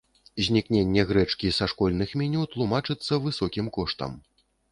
[0.45, 4.19] Знікненне грэчкі са школьных меню тлумачыцца высокім коштам.